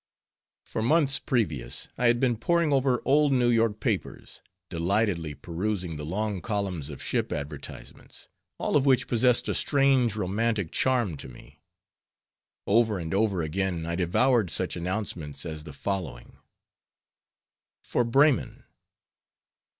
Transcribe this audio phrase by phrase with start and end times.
[0.65, 6.03] For months previous I had been poring over old New York papers, delightedly perusing the
[6.03, 8.27] long columns of ship advertisements,
[8.57, 11.61] all of which possessed a strange, romantic charm to me.
[12.65, 16.39] Over and over again I devoured such announcements as the following:
[17.83, 18.63] FOR BREMEN.